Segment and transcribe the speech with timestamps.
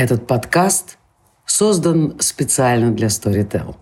[0.00, 0.96] Этот подкаст
[1.44, 3.76] создан специально для Storytel.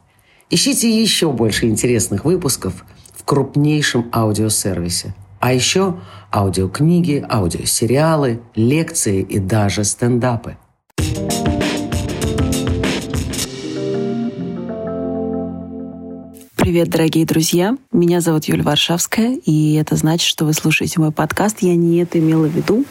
[0.50, 5.15] Ищите еще больше интересных выпусков в крупнейшем аудиосервисе.
[5.39, 6.01] А еще
[6.35, 10.57] аудиокниги, аудиосериалы, лекции и даже стендапы.
[16.57, 17.77] Привет, дорогие друзья!
[17.93, 21.59] Меня зовут Юлия Варшавская, и это значит, что вы слушаете мой подкаст.
[21.61, 22.85] Я не это имела в виду.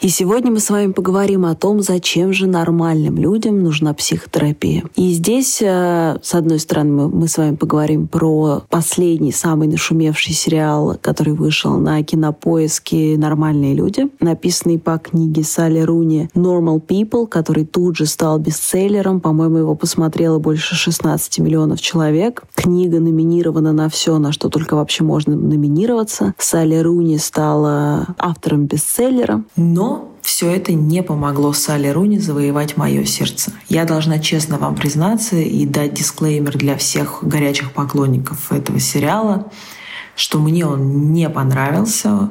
[0.00, 4.84] И сегодня мы с вами поговорим о том, зачем же нормальным людям нужна психотерапия.
[4.94, 10.96] И здесь, э, с одной стороны, мы с вами поговорим про последний, самый нашумевший сериал,
[11.02, 17.96] который вышел на кинопоиске «Нормальные люди», написанный по книге Салли Руни «Normal People», который тут
[17.96, 19.18] же стал бестселлером.
[19.18, 22.44] По-моему, его посмотрело больше 16 миллионов человек.
[22.54, 26.34] Книга номинирована на все, на что только вообще можно номинироваться.
[26.38, 29.42] Салли Руни стала автором бестселлера.
[29.56, 29.87] Но
[30.28, 33.50] все это не помогло Салли Руни завоевать мое сердце.
[33.68, 39.50] Я должна честно вам признаться и дать дисклеймер для всех горячих поклонников этого сериала,
[40.14, 42.28] что мне он не понравился.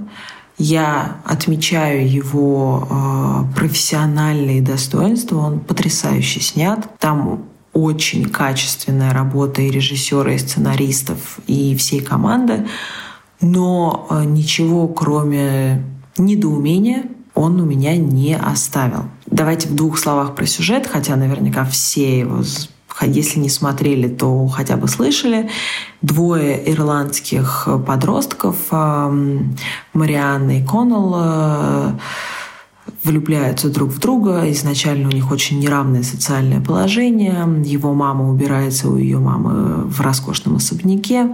[0.58, 5.38] Я отмечаю его э, профессиональные достоинства.
[5.38, 6.88] Он потрясающе снят.
[7.00, 12.68] Там очень качественная работа и режиссера, и сценаристов, и всей команды.
[13.42, 15.84] Но э, ничего, кроме
[16.18, 19.06] недоумения, он у меня не оставил.
[19.28, 22.42] Давайте в двух словах про сюжет, хотя наверняка все его
[23.00, 25.52] если не смотрели, то хотя бы слышали.
[26.02, 28.56] Двое ирландских подростков,
[29.94, 31.92] Марианна и Коннелл, э,
[33.04, 34.50] влюбляются друг в друга.
[34.52, 37.48] Изначально у них очень неравное социальное положение.
[37.64, 41.30] Его мама убирается у ее мамы в роскошном особняке.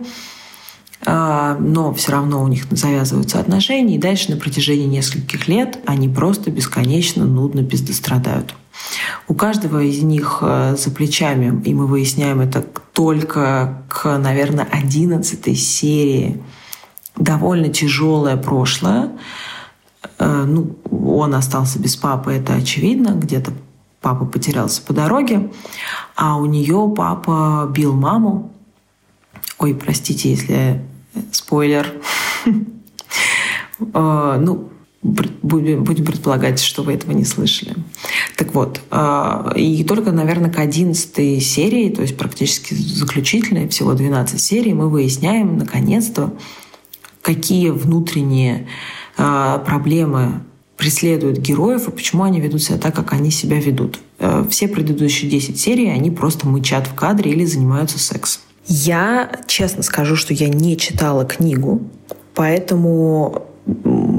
[1.06, 6.08] А, но все равно у них завязываются отношения, и дальше на протяжении нескольких лет они
[6.08, 8.56] просто бесконечно нудно пиздострадают.
[9.28, 12.62] У каждого из них э, за плечами, и мы выясняем это
[12.94, 16.42] только к, наверное, одиннадцатой серии,
[17.16, 19.12] довольно тяжелое прошлое.
[20.20, 23.52] Э, ну, он остался без папы, это очевидно, где-то
[24.02, 25.52] папа потерялся по дороге,
[26.16, 28.52] а у нее папа бил маму.
[29.60, 30.82] Ой, простите, если
[31.32, 31.94] Спойлер.
[33.94, 34.70] А, ну,
[35.04, 37.76] будем, предполагать, что вы этого не слышали.
[38.38, 44.40] Так вот, а, и только, наверное, к 11 серии, то есть практически заключительной, всего 12
[44.40, 46.34] серий, мы выясняем, наконец-то,
[47.22, 48.68] какие внутренние
[49.18, 50.42] а, проблемы
[50.78, 54.00] преследуют героев и почему они ведут себя так, как они себя ведут.
[54.50, 58.42] Все предыдущие 10 серий, они просто мычат в кадре или занимаются сексом.
[58.66, 61.82] Я честно скажу, что я не читала книгу,
[62.34, 63.48] поэтому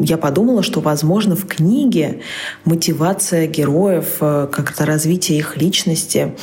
[0.03, 2.21] я подумала, что, возможно, в книге
[2.65, 6.35] мотивация героев, э, как-то развитие их личности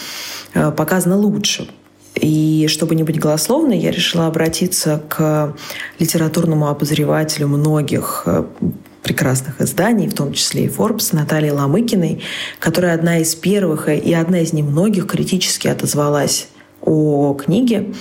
[0.54, 1.68] э, показана лучше.
[2.16, 5.56] И чтобы не быть голословной, я решила обратиться к
[5.98, 8.44] литературному обозревателю многих э,
[9.02, 12.22] прекрасных изданий, в том числе и Forbes, Натальей Ламыкиной,
[12.60, 16.48] которая одна из первых и одна из немногих критически отозвалась
[16.82, 17.94] о книге,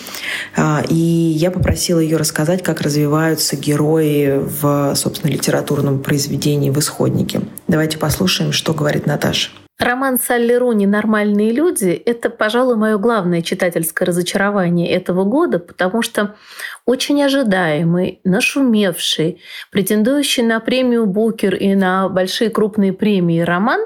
[0.57, 7.43] а, и я попросила ее рассказать, как развиваются герои в, собственно, литературном произведении в «Исходнике».
[7.69, 9.51] Давайте послушаем, что говорит Наташа.
[9.81, 16.37] Роман Салли Руни «Нормальные люди»— это, пожалуй, мое главное читательское разочарование этого года, потому что
[16.85, 23.81] очень ожидаемый, нашумевший, претендующий на премию Букер и на большие крупные премии роман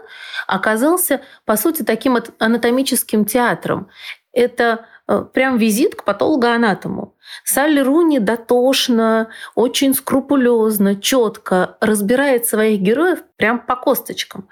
[0.48, 3.88] оказался, по сути, таким анатомическим театром
[4.34, 7.14] это э, прям визит к патологоанатому.
[7.44, 14.48] Салли Руни дотошно, очень скрупулезно, четко разбирает своих героев прям по косточкам.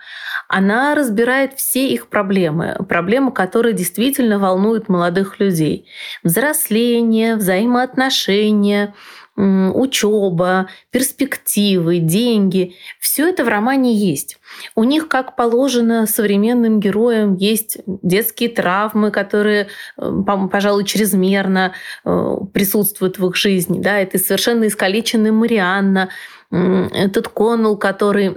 [0.48, 5.88] Она разбирает все их проблемы, проблемы, которые действительно волнуют молодых людей.
[6.22, 8.94] Взросление, взаимоотношения,
[9.37, 12.75] учеба, перспективы, деньги.
[13.00, 14.38] Все это в романе есть.
[14.75, 20.12] У них, как положено современным героям, есть детские травмы, которые, э,
[20.51, 21.72] пожалуй, чрезмерно
[22.04, 23.80] э, присутствуют в их жизни.
[23.80, 26.10] Да, это совершенно искалеченная Марианна,
[26.51, 28.36] этот Коннелл, который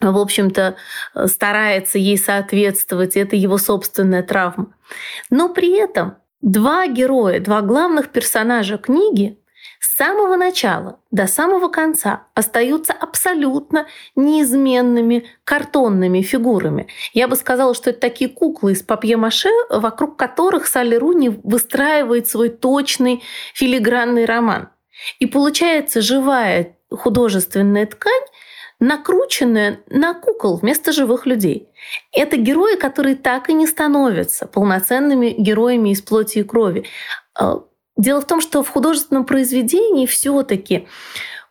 [0.00, 0.76] в общем-то,
[1.26, 4.74] старается ей соответствовать, это его собственная травма.
[5.30, 9.38] Но при этом два героя, два главных персонажа книги
[9.80, 16.88] с самого начала до самого конца остаются абсолютно неизменными картонными фигурами.
[17.12, 22.50] Я бы сказала, что это такие куклы из папье-маше, вокруг которых Салли Руни выстраивает свой
[22.50, 23.22] точный
[23.54, 24.70] филигранный роман.
[25.18, 28.24] И получается живая художественная ткань,
[28.78, 31.68] накрученная на кукол вместо живых людей.
[32.12, 36.84] Это герои, которые так и не становятся полноценными героями из плоти и крови.
[37.96, 40.86] Дело в том, что в художественном произведении все-таки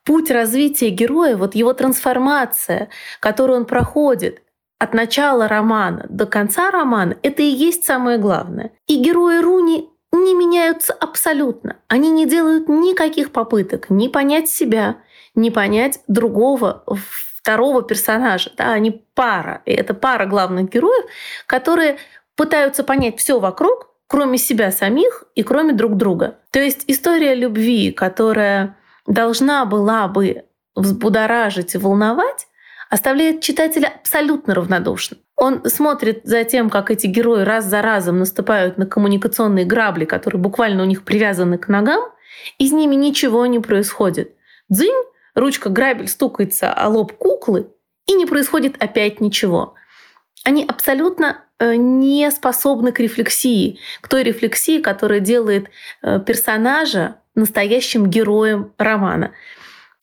[0.04, 2.90] путь развития героя, вот его трансформация,
[3.20, 4.42] которую он проходит,
[4.78, 8.72] от начала романа до конца романа, это и есть самое главное.
[8.88, 11.78] И герои Руни не меняются абсолютно.
[11.88, 14.98] Они не делают никаких попыток ни понять себя,
[15.34, 16.84] ни понять другого,
[17.42, 18.52] второго персонажа.
[18.58, 18.72] Да?
[18.72, 19.62] Они пара.
[19.66, 21.06] И это пара главных героев,
[21.48, 21.98] которые
[22.36, 26.40] пытаются понять все вокруг, кроме себя самих и кроме друг друга.
[26.52, 32.48] То есть история любви, которая должна была бы взбудоражить и волновать,
[32.90, 35.20] оставляет читателя абсолютно равнодушным.
[35.36, 40.42] Он смотрит за тем, как эти герои раз за разом наступают на коммуникационные грабли, которые
[40.42, 42.02] буквально у них привязаны к ногам,
[42.58, 44.36] и с ними ничего не происходит.
[44.70, 45.04] Дзынь,
[45.34, 47.68] ручка грабель стукается о лоб куклы,
[48.06, 49.74] и не происходит опять ничего.
[50.46, 55.72] Они абсолютно э, не способны к рефлексии, к той рефлексии, которая делает
[56.04, 59.32] э, персонажа настоящим героем романа.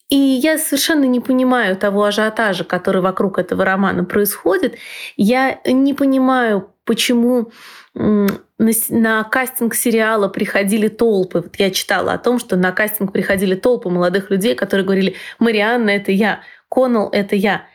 [0.08, 4.76] И я совершенно не понимаю того ажиотажа, который вокруг этого романа происходит.
[5.16, 7.52] Я не понимаю, почему
[7.94, 8.28] на,
[8.88, 11.40] на кастинг сериала приходили толпы.
[11.40, 15.90] Вот я читала о том, что на кастинг приходили толпы молодых людей, которые говорили, Марианна—
[15.90, 17.66] это я, Коннелл— это я.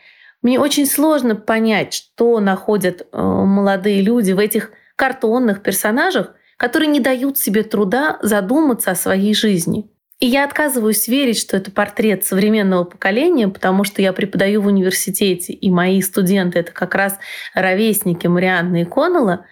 [0.42, 7.00] Мне очень сложно понять, что находят э, молодые люди в этих картонных персонажах, которые не
[7.00, 9.90] дают себе труда задуматься о своей жизни.
[10.18, 15.52] И я отказываюсь верить, что это портрет современного поколения, потому что я преподаю в университете,
[15.52, 17.16] и мои студенты— это как раз
[17.54, 19.46] ровесники Марианны и Коннелла,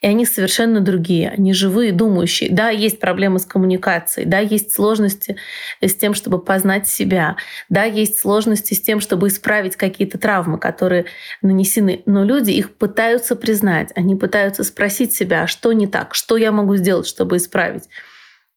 [0.00, 2.50] и они совершенно другие, они живые, думающие.
[2.50, 5.36] Да, есть проблемы с коммуникацией, да, есть сложности
[5.80, 7.36] с тем, чтобы познать себя,
[7.68, 11.06] да, есть сложности с тем, чтобы исправить какие-то травмы, которые
[11.42, 16.36] нанесены, но люди их пытаются признать, они пытаются спросить себя, а что не так, что
[16.36, 17.84] я могу сделать, чтобы исправить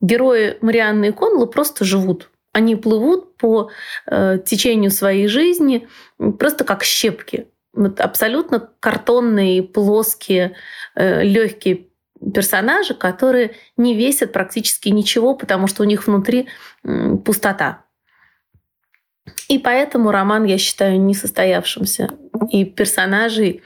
[0.04, 2.30] герои Марианны и Коннелла просто живут.
[2.52, 3.72] Они плывут по
[4.06, 5.88] э, течению своей жизни
[6.38, 7.48] просто как щепки.
[7.74, 10.56] Вот абсолютно картонные, плоские,
[10.96, 11.88] э, легкие
[12.34, 16.48] персонажи, которые не весят практически ничего, потому что у них внутри
[17.26, 17.84] пустота.
[19.50, 22.10] И поэтому роман, я считаю, несостоявшимся.
[22.52, 23.62] И персонажей,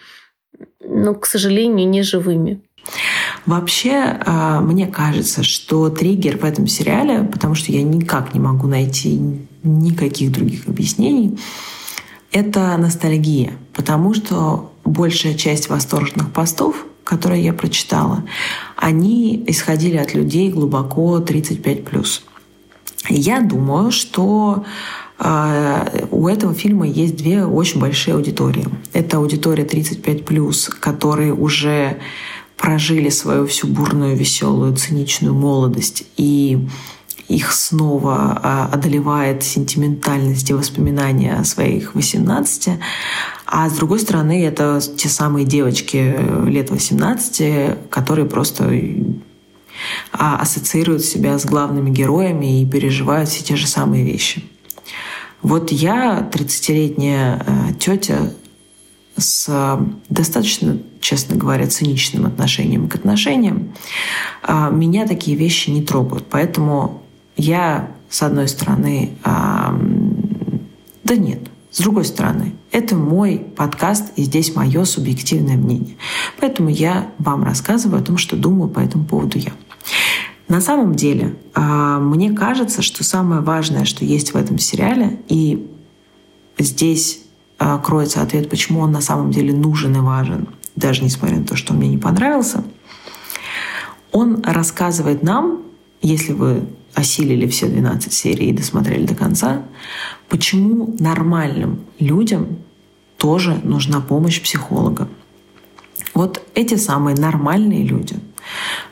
[0.80, 2.62] ну, к сожалению, не живыми.
[3.46, 8.68] Вообще, а, мне кажется, что триггер в этом сериале, потому что я никак не могу
[8.68, 9.20] найти
[9.64, 11.38] никаких других объяснений,
[12.32, 13.54] это ностальгия.
[13.74, 18.24] Потому что большая часть восторженных постов, которые я прочитала,
[18.76, 22.22] они исходили от людей глубоко 35+.
[23.10, 24.66] Я думаю, что
[25.20, 28.66] а, у этого фильма есть две очень большие аудитории.
[28.94, 31.98] Это аудитория 35+, которые уже
[32.58, 36.68] прожили свою всю бурную, веселую, циничную молодость и
[37.28, 42.80] их снова а, одолевает сентиментальность и воспоминания о своих 18.
[43.46, 48.72] А с другой стороны, это те самые девочки э, лет 18, которые просто
[50.14, 54.44] а, ассоциируют себя с главными героями и переживают все те же самые вещи.
[55.42, 58.32] Вот я, 30-летняя э, тетя
[59.18, 63.74] с достаточно, честно говоря, циничным отношением к отношениям,
[64.48, 66.28] меня такие вещи не трогают.
[66.30, 67.02] Поэтому
[67.38, 74.84] я, с одной стороны, да нет, с другой стороны, это мой подкаст, и здесь мое
[74.84, 75.96] субъективное мнение.
[76.40, 79.52] Поэтому я вам рассказываю о том, что думаю по этому поводу я.
[80.48, 85.70] На самом деле, а, мне кажется, что самое важное, что есть в этом сериале, и
[86.58, 87.22] здесь
[87.60, 91.56] а, кроется ответ, почему он на самом деле нужен и важен, даже несмотря на то,
[91.56, 92.64] что он мне не понравился.
[94.12, 95.64] Он рассказывает нам,
[96.02, 96.64] если вы
[96.98, 99.62] осилили все 12 серий и досмотрели до конца,
[100.30, 102.58] почему нормальным людям
[103.18, 105.08] тоже нужна помощь психолога.
[106.16, 108.16] Вот эти самые нормальные люди,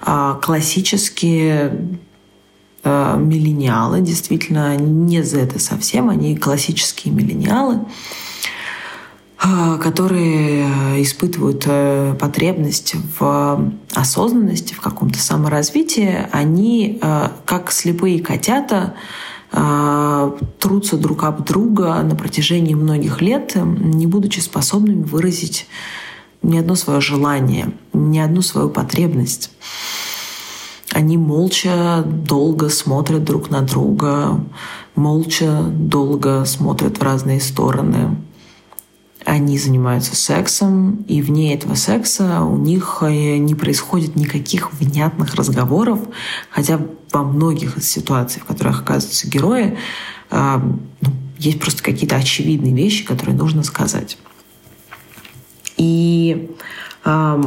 [0.02, 1.98] а, классические
[2.84, 7.86] а, миллениалы, действительно, не Z совсем, они классические миллениалы,
[9.38, 18.96] которые испытывают э, потребность в осознанности, в каком-то саморазвитии, они, э, как слепые котята,
[19.52, 25.68] э, трутся друг об друга на протяжении многих лет, не будучи способными выразить
[26.42, 29.52] ни одно свое желание, ни одну свою потребность.
[30.92, 34.40] Они молча долго смотрят друг на друга,
[34.96, 38.16] молча долго смотрят в разные стороны–
[39.26, 46.00] они занимаются сексом, и вне этого секса у них э, не происходит никаких внятных разговоров,
[46.52, 46.80] хотя
[47.12, 49.78] во многих из ситуаций, в которых оказываются герои,
[50.30, 50.58] э,
[51.02, 54.20] ну, есть просто какие-то очевидные вещи, которые нужно сказать.
[55.76, 56.52] И
[57.04, 57.44] э,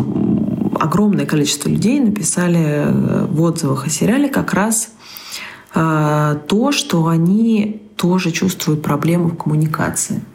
[0.80, 2.88] огромное количество людей написали
[3.28, 4.90] в отзывах о сериале как раз
[5.74, 10.24] то, что они тоже чувствуют проблему в коммуникации–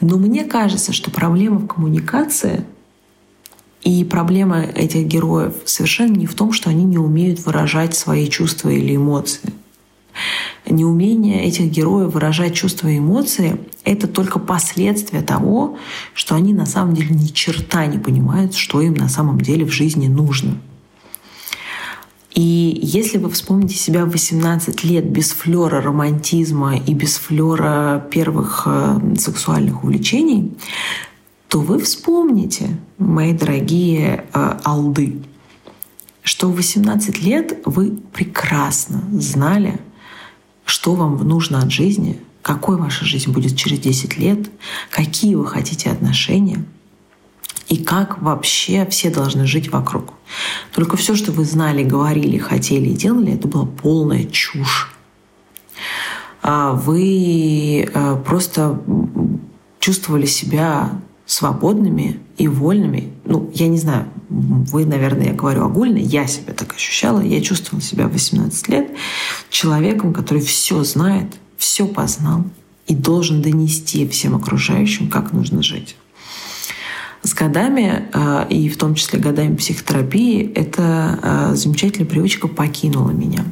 [0.00, 2.64] но мне кажется, что проблема в коммуникации
[3.82, 8.70] и проблема этих героев совершенно не в том, что они не умеют выражать свои чувства
[8.70, 9.52] или эмоции.
[10.68, 15.78] Неумение этих героев выражать чувства и эмоции— это только последствия того,
[16.12, 19.70] что они на самом деле ни черта не понимают, что им на самом деле в
[19.70, 20.58] жизни нужно.
[22.38, 28.62] И если вы вспомните себя в 18 лет без флера романтизма и без флера первых
[28.64, 30.56] э, сексуальных увлечений,
[31.48, 35.20] то вы вспомните, мои дорогие э, алды,
[36.22, 39.80] что в 18 лет вы прекрасно знали,
[40.64, 44.48] что вам нужно от жизни, какой ваша жизнь будет через 10 лет,
[44.90, 46.64] какие вы хотите отношения—
[47.68, 50.14] и как вообще все должны жить вокруг.
[50.74, 54.90] Только все, что вы знали, говорили, хотели и делали, это была полная чушь.
[56.42, 58.80] А вы э, просто
[59.80, 60.92] чувствовали себя
[61.26, 63.12] свободными и вольными.
[63.26, 67.20] Ну, я не знаю, вы, наверное, я говорю огульно, я себя так ощущала.
[67.20, 68.90] Я чувствовала себя в 18 лет
[69.50, 72.44] человеком, который все знает, все познал
[72.86, 75.96] и должен донести всем окружающим, как нужно жить.
[77.22, 83.44] С годами, э, и в том числе годами психотерапии, эта э, замечательная привычка покинула меня.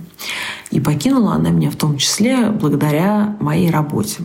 [0.71, 4.23] И покинула она меня в том числе благодаря моей работе.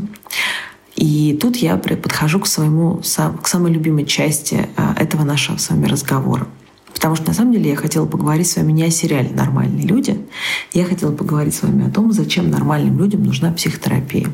[0.95, 3.01] И тут я подхожу к своему,
[3.41, 6.47] к самой любимой части э, этого нашего с вами разговора.
[6.93, 10.23] Потому что на самом деле я хотела поговорить с вами не о сериале «Нормальные люди».
[10.71, 14.27] Я хотела поговорить с вами о том, зачем нормальным людям нужна психотерапия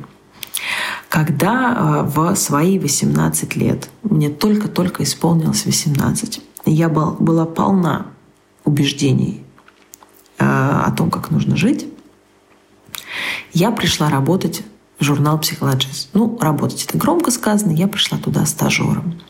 [1.10, 8.08] когда э, в свои 18 лет, мне только-только исполнилось 18, я была полна
[8.66, 9.44] убеждений
[10.38, 11.88] э, о том, как нужно жить,
[13.54, 14.64] я пришла работать
[15.00, 16.10] в журнал «Психологист».
[16.14, 19.22] Ну, работать это громко сказано, я пришла туда стажером.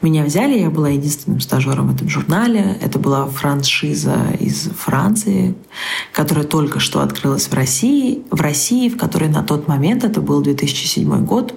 [0.00, 2.76] Меня взяли, я была единственным стажером в этом журнале.
[2.80, 5.54] Это была франшиза из Франции,
[6.12, 8.22] которая только что открылась в России.
[8.30, 11.54] В России, в которой на тот момент, это был 2007 год,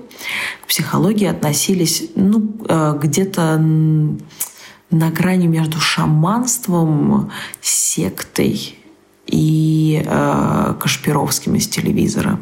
[0.63, 7.31] к психологии относились ну, э, где-то на грани между шаманством,
[7.62, 8.77] сектой
[9.25, 12.39] и э, Кашпировским из телевизора.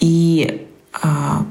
[0.00, 0.67] И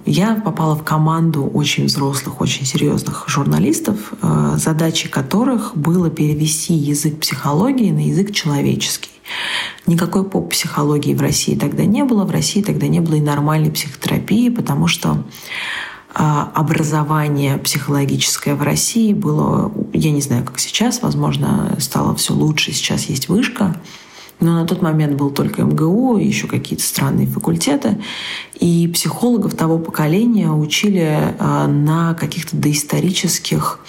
[0.06, 7.20] я попала в команду очень взрослых, очень серьезных журналистов, а, задачей которых было перевести язык
[7.20, 9.12] психологии на язык человеческий.
[9.86, 12.24] Никакой поп-психологии в России тогда не было.
[12.25, 15.24] В России тогда не было и нормальной психотерапии, потому что
[16.13, 22.72] а, образование психологическое в России было, я не знаю, как сейчас, возможно, стало все лучше,
[22.72, 23.79] сейчас есть вышка,
[24.39, 27.98] но на тот момент был только МГУ, и еще какие-то странные факультеты.
[28.60, 33.79] И психологов того поколения учили а, на каких-то доисторических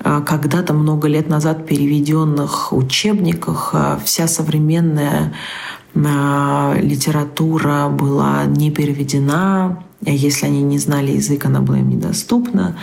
[0.00, 3.70] а, когда-то много лет назад переведенных учебниках.
[3.74, 5.34] А, вся современная
[5.94, 12.76] литература была не переведена, если они не знали язык, она была им недоступна.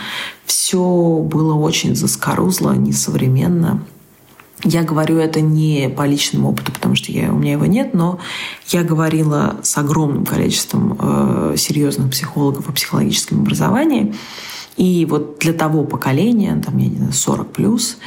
[0.44, 3.82] Все было очень заскорузло, несовременно.
[4.64, 8.18] Я говорю это не по личному опыту, потому что я, у меня его нет, но
[8.68, 14.14] я говорила с огромным количеством э, серьезных психологов о психологическом образовании.
[14.76, 17.98] И вот для того поколения, там, я не знаю, 40 плюс,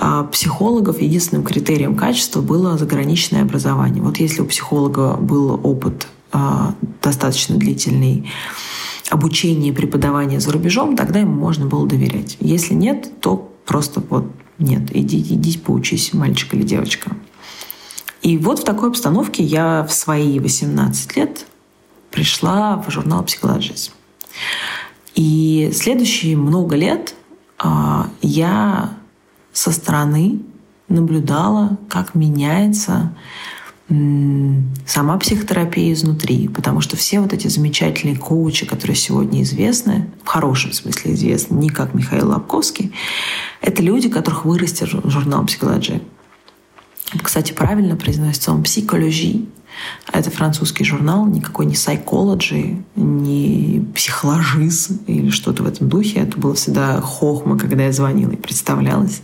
[0.00, 4.02] э, психологов единственным критерием качества было заграничное образование.
[4.02, 6.38] Вот если у психолога был опыт э,
[7.00, 8.28] достаточно длительный,
[9.10, 12.36] обучения и преподавания за рубежом, тогда ему можно было доверять.
[12.40, 14.26] Если нет, то просто вот
[14.62, 17.16] нет, иди, иди поучись, мальчик или девочка.
[18.22, 21.46] И вот в такой обстановке я в свои 18 лет
[22.10, 23.92] пришла в журнал «Психологизм».
[25.14, 27.14] И следующие много лет
[27.58, 28.96] а, я
[29.52, 30.40] со стороны
[30.88, 33.14] наблюдала, как меняется
[34.86, 40.72] сама психотерапия изнутри, потому что все вот эти замечательные коучи, которые сегодня известны, в хорошем
[40.72, 42.92] смысле известны, не как Михаил Лобковский,
[43.60, 46.00] это люди, которых вырастил журнал «Психология».
[47.22, 49.46] Кстати, правильно произносится он «психологии»,
[50.12, 56.20] Это французский журнал, никакой не psychology, не психологиз или что-то в этом духе.
[56.20, 59.22] Это было всегда хохма, когда я звонила и представлялась.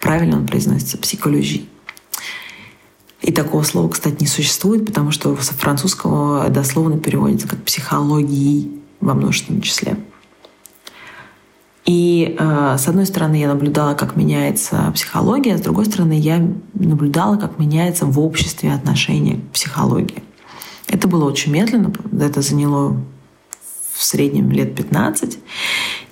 [0.00, 1.66] Правильно он произносится психологи.
[3.28, 8.70] И такого слова, кстати, не существует, потому что со французского дословно переводится как психологии
[9.00, 9.98] во множественном числе.
[11.84, 16.42] И э, с одной стороны я наблюдала, как меняется психология, с другой стороны я
[16.72, 20.22] наблюдала, как меняется в обществе отношение к психологии.
[20.86, 22.96] Это было очень медленно, это заняло
[23.92, 25.38] в среднем лет 15.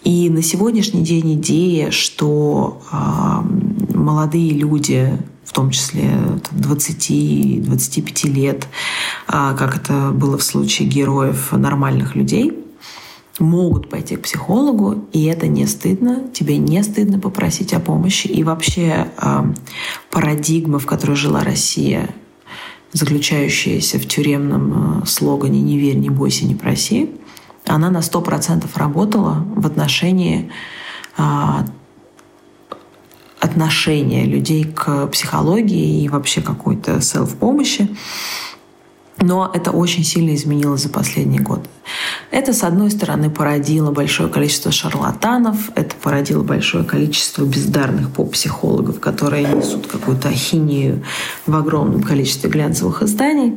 [0.04, 6.10] И на сегодняшний день идея, что э, молодые люди, в том числе
[6.52, 8.66] 20-25 лет,
[9.28, 12.52] э, как это было в случае героев нормальных людей,
[13.38, 18.26] могут пойти к психологу, и это не стыдно, тебе не стыдно попросить о помощи.
[18.26, 19.44] И вообще э,
[20.10, 22.10] парадигма, в которой жила Россия,
[22.92, 27.10] заключающаяся в тюремном э, слогане «Не верь, не бойся, не проси»,
[27.66, 30.50] она на сто процентов работала в отношении
[33.46, 37.88] отношения людей к психологии и вообще какой-то селф-помощи.
[39.18, 41.66] Но это очень сильно изменилось за последний год.
[42.30, 49.44] Это, с одной стороны, породило большое количество шарлатанов, это породило большое количество бездарных поп-психологов, которые
[49.44, 51.02] несут какую-то ахинею
[51.46, 53.54] в огромном количестве глянцевых изданий.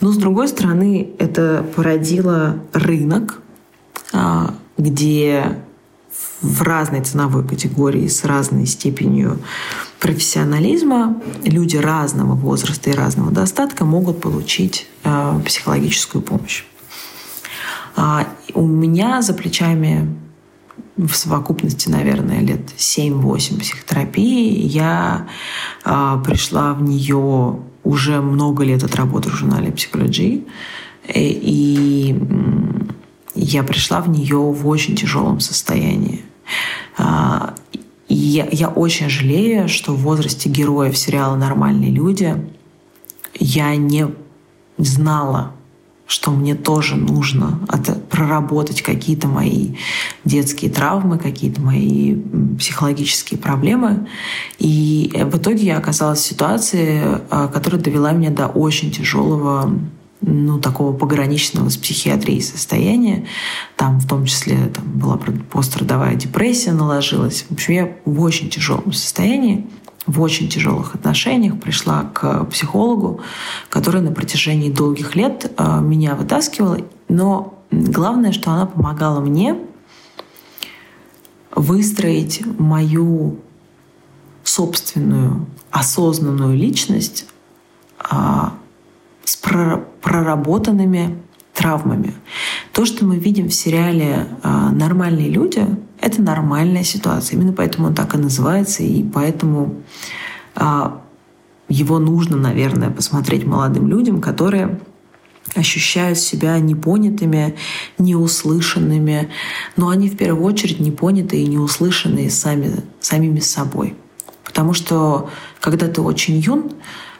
[0.00, 3.42] Но, с другой стороны, это породило рынок,
[4.14, 5.58] а, где
[6.42, 9.38] в разной ценовой категории с разной степенью
[10.00, 16.64] профессионализма люди разного возраста и разного достатка могут получить э, психологическую помощь.
[17.96, 20.14] А у меня за плечами
[20.96, 24.66] в совокупности, наверное, лет 7-8 психотерапии.
[24.66, 25.28] Я
[25.84, 30.44] э, пришла в нее уже много лет отработав в журнале «Психологии».
[31.14, 32.18] И
[33.36, 36.24] я пришла в нее в очень тяжелом состоянии.
[36.98, 37.54] А,
[38.08, 42.36] и я, я очень жалею, что в возрасте героев сериала «Нормальные люди»
[43.38, 44.08] я не
[44.78, 45.52] знала,
[46.06, 47.60] что мне тоже нужно
[48.10, 49.74] проработать какие-то мои
[50.24, 52.16] детские травмы, какие-то мои
[52.58, 54.06] психологические проблемы.
[54.58, 59.76] И в итоге я оказалась в ситуации, а, которая довела меня до очень тяжелого
[60.20, 63.26] ну, такого пограничного с психиатрией состояния.
[63.76, 65.18] Там в том числе там, была
[65.50, 67.44] пострадовая депрессия наложилась.
[67.48, 69.66] В общем, я в очень тяжелом состоянии,
[70.06, 73.20] в очень тяжелых отношениях пришла к психологу,
[73.68, 76.78] который на протяжении долгих лет э, меня вытаскивала.
[77.08, 79.56] Но главное, что она помогала мне
[81.54, 83.38] выстроить мою
[84.44, 87.26] собственную осознанную личность
[87.98, 88.54] а,
[89.26, 91.18] с проработанными
[91.52, 92.14] травмами.
[92.72, 95.66] То, что мы видим в сериале а, «Нормальные люди»,
[96.00, 97.36] это нормальная ситуация.
[97.36, 99.82] Именно поэтому он так и называется, и поэтому
[100.54, 101.02] а,
[101.68, 104.78] его нужно, наверное, посмотреть молодым людям, которые
[105.56, 107.56] ощущают себя непонятыми,
[107.98, 109.30] неуслышанными,
[109.76, 113.96] но они в первую очередь непонятые и неуслышанные сами, самими собой.
[114.44, 116.70] Потому что когда ты очень юн,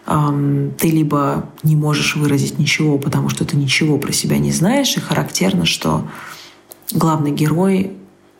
[0.07, 5.01] ты либо не можешь выразить ничего, потому что ты ничего про себя не знаешь, и
[5.01, 6.07] характерно, что
[6.93, 7.97] главный герой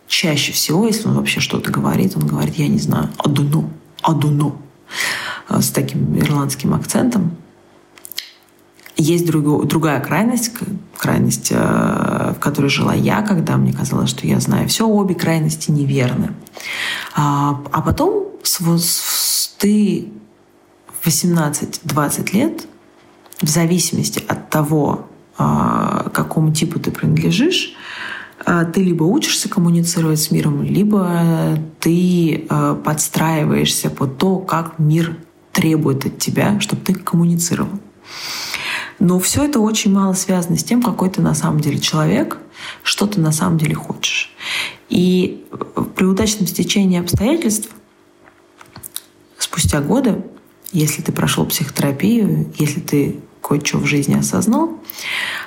[0.07, 3.69] чаще всего, если он вообще что-то говорит, он говорит, я не знаю, адуно,
[4.01, 4.55] адуно,
[5.49, 7.37] а, с таким ирландским акцентом.
[8.97, 10.53] Есть друг, другая крайность,
[10.97, 11.55] крайность, э,
[12.35, 16.33] в которой жила я, когда мне казалось, что я знаю все, обе крайности неверны.
[17.15, 18.29] А, а потом
[19.59, 20.09] ты
[21.07, 22.67] 18-20 лет,
[23.41, 25.07] в зависимости от того,
[25.39, 27.75] а, какому типу ты принадлежишь,
[28.45, 35.17] а, ты либо учишься коммуницировать с миром, либо ты а, подстраиваешься под то, как мир
[35.53, 37.79] требует от тебя, чтобы ты коммуницировал.
[38.99, 42.39] Но все это очень мало связано с тем, какой ты на самом деле человек,
[42.83, 44.35] что ты на самом деле хочешь.
[44.89, 45.45] И
[45.95, 47.71] при удачном стечении обстоятельств
[49.39, 50.23] спустя годы
[50.73, 54.81] если ты прошел психотерапию, если ты кое-что в жизни осознал,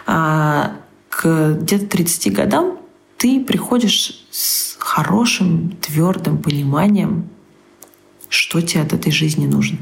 [0.06, 0.78] а,
[1.10, 2.78] к где-то 30 годам
[3.18, 7.30] ты приходишь с хорошим, твердым пониманием,
[8.30, 9.78] что тебе от этой жизни нужно.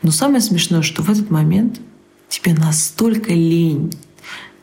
[0.00, 1.80] Но самое смешное, что в этот момент
[2.28, 3.92] тебе настолько лень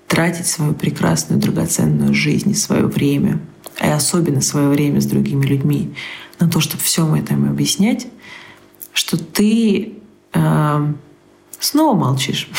[0.07, 3.39] тратить свою прекрасную, драгоценную жизнь и свое время,
[3.79, 5.93] и особенно свое время с другими людьми,
[6.39, 8.07] на то, чтобы всем это им объяснять,
[8.93, 9.93] что ты
[10.33, 10.93] э,
[11.59, 12.49] снова молчишь.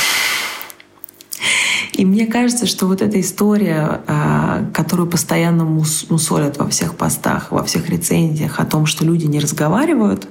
[1.92, 7.62] И мне кажется, что вот эта история, а, которую постоянно мусолят во всех постах, во
[7.62, 10.26] всех рецензиях о том, что люди не разговаривают,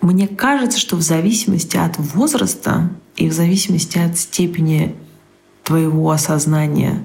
[0.00, 4.96] мне кажется, что в зависимости от возраста и в зависимости от степени
[5.64, 7.04] твоего осознания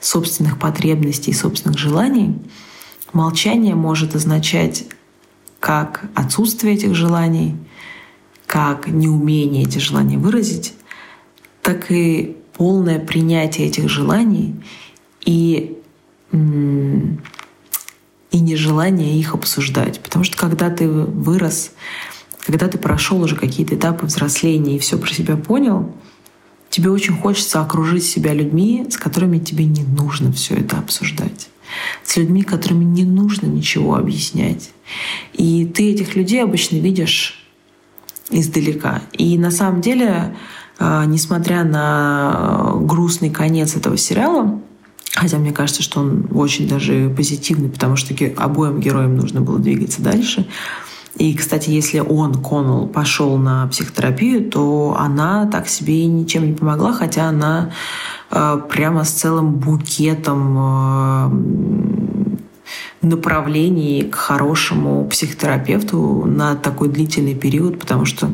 [0.00, 2.38] собственных потребностей и собственных желаний,
[3.12, 4.84] молчание может означать
[5.62, 7.54] как отсутствие этих желаний,
[8.48, 10.74] как неумение эти желания выразить,
[11.62, 14.56] так и полное принятие этих желаний
[15.24, 15.78] и,
[16.32, 16.36] и
[18.32, 20.00] нежелание их обсуждать.
[20.00, 21.70] Потому что когда ты вырос,
[22.44, 25.94] когда ты прошел уже какие-то этапы взросления и все про себя понял,
[26.70, 31.51] тебе очень хочется окружить себя людьми, с которыми тебе не нужно все это обсуждать.
[32.04, 34.70] С людьми, которыми не нужно ничего объяснять.
[35.32, 37.44] И ты этих людей обычно видишь
[38.30, 39.02] издалека.
[39.12, 40.36] И на самом деле,
[40.78, 44.60] а, несмотря на грустный конец этого сериала,
[45.14, 50.00] Хотя мне кажется, что он очень даже позитивный, потому что обоим героям нужно было двигаться
[50.00, 50.46] дальше.
[51.16, 56.54] И, кстати, если он, Коннелл, пошел на психотерапию, то она так себе и ничем не
[56.54, 57.70] помогла, хотя она
[58.30, 61.30] э, прямо с целым букетом э,
[63.02, 68.30] направлений к хорошему психотерапевту на такой длительный период, потому что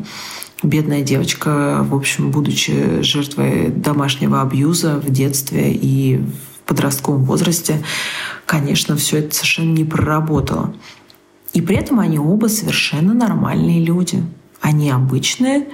[0.63, 7.83] бедная девочка, в общем, будучи жертвой домашнего абьюза в детстве и в подростковом возрасте,
[8.45, 10.73] конечно, все это совершенно не проработала.
[11.59, 14.23] И при этом они оба совершенно нормальные люди.
[14.61, 15.67] Они обычные,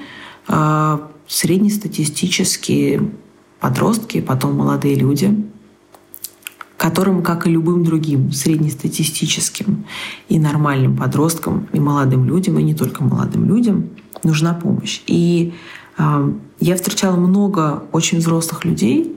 [0.47, 3.11] э, среднестатистические
[3.59, 5.45] подростки, потом молодые люди,
[6.75, 9.85] которым, как и любым другим среднестатистическим
[10.27, 13.91] и нормальным подросткам, и молодым людям, и не только молодым людям,
[14.23, 15.03] нужна помощь.
[15.05, 15.53] И
[15.99, 19.15] э, я встречала много очень взрослых людей,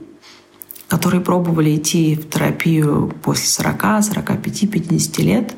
[0.87, 5.55] которые пробовали идти в терапию после 40, 45, 50 лет.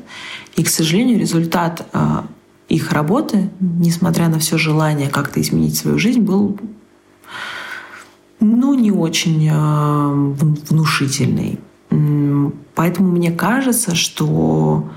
[0.56, 2.22] И, к сожалению, результат э,
[2.68, 6.58] их работы, несмотря на все желание как-то изменить свою жизнь, был
[8.40, 10.34] ну, не очень э,
[10.68, 11.60] внушительный.
[12.74, 14.88] Поэтому мне кажется, что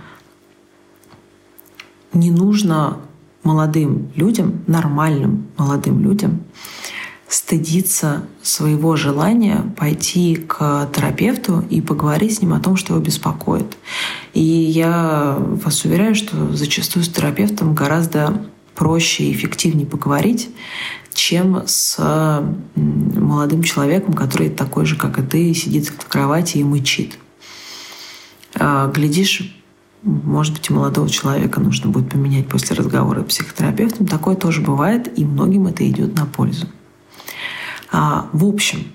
[2.13, 2.97] не нужно
[3.43, 6.39] молодым людям, нормальным молодым людям,
[7.35, 13.75] стыдиться своего желания пойти к терапевту и поговорить с ним о том, что его беспокоит.
[14.33, 18.41] И я вас уверяю, что зачастую с терапевтом гораздо
[18.73, 20.49] проще и эффективнее поговорить,
[21.13, 22.41] чем с
[22.75, 27.19] молодым человеком, который такой же, как и ты, сидит в кровати и мычит.
[28.57, 29.61] А, глядишь,
[30.03, 34.07] может быть, у молодого человека нужно будет поменять после разговора с психотерапевтом.
[34.07, 36.67] Такое тоже бывает, и многим это идет на пользу.
[37.91, 38.85] А, в общем,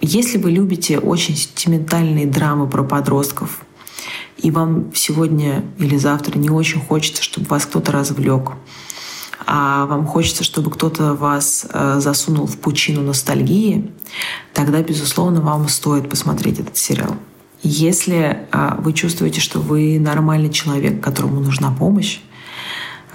[0.00, 3.64] если вы любите очень сентиментальные драмы про подростков,
[4.36, 8.52] и вам сегодня или завтра не очень хочется, чтобы вас кто-то развлек,
[9.46, 13.90] а вам хочется, чтобы кто-то вас э, засунул в пучину ностальгии,
[14.52, 17.16] тогда, безусловно, вам стоит посмотреть этот сериал.
[17.62, 22.20] Если э, вы чувствуете, что вы нормальный человек, которому нужна помощь,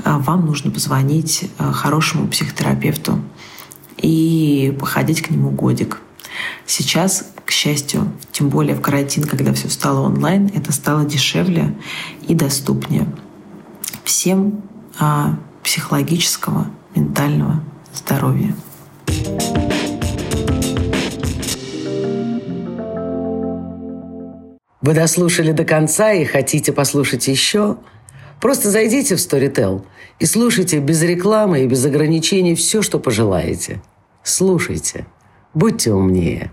[0.03, 3.19] э, вам нужно позвонить хорошему психотерапевту,
[4.03, 5.99] и походить к нему годик.
[6.67, 11.73] Сейчас, к счастью, тем более в карантин, когда все стало онлайн, это стало дешевле
[12.27, 13.07] и доступнее.
[14.03, 14.61] Всем
[14.99, 17.63] а, психологического, ментального
[17.93, 18.53] здоровья.
[24.81, 27.77] Вы дослушали до конца и хотите послушать еще?
[28.41, 29.85] Просто зайдите в Storytel
[30.19, 33.81] и слушайте без рекламы и без ограничений все, что пожелаете–
[34.23, 35.05] Слушайте,
[35.53, 36.51] будьте умнее.